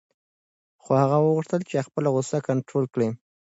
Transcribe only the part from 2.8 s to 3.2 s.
کړي.